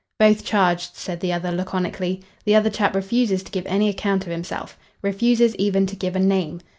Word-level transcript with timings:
"Both 0.17 0.43
charged," 0.43 0.95
said 0.95 1.19
the 1.19 1.31
other 1.31 1.51
laconically. 1.51 2.23
"The 2.45 2.55
other 2.55 2.71
chap 2.71 2.95
refuses 2.95 3.43
to 3.43 3.51
give 3.51 3.67
any 3.67 3.87
account 3.87 4.25
of 4.25 4.31
himself. 4.31 4.75
Refuses 5.03 5.55
even 5.57 5.85
to 5.85 5.95
give 5.95 6.15
a 6.15 6.19
name. 6.19 6.59